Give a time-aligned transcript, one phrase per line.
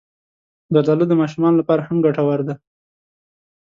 [0.73, 2.55] زردالو د ماشومانو لپاره هم ګټور دی.